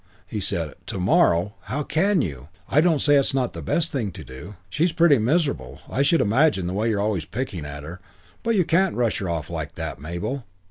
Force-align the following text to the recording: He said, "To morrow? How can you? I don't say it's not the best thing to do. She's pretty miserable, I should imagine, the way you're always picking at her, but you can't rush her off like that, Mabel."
He 0.25 0.39
said, 0.39 0.73
"To 0.87 0.99
morrow? 0.99 1.53
How 1.65 1.83
can 1.83 2.23
you? 2.23 2.49
I 2.67 2.81
don't 2.81 3.01
say 3.03 3.17
it's 3.17 3.35
not 3.35 3.53
the 3.53 3.61
best 3.61 3.91
thing 3.91 4.11
to 4.13 4.23
do. 4.23 4.55
She's 4.67 4.91
pretty 4.91 5.19
miserable, 5.19 5.79
I 5.87 6.01
should 6.01 6.21
imagine, 6.21 6.65
the 6.65 6.73
way 6.73 6.89
you're 6.89 6.99
always 6.99 7.25
picking 7.25 7.65
at 7.67 7.83
her, 7.83 8.01
but 8.41 8.55
you 8.55 8.65
can't 8.65 8.95
rush 8.95 9.19
her 9.19 9.29
off 9.29 9.51
like 9.51 9.75
that, 9.75 10.01
Mabel." 10.01 10.43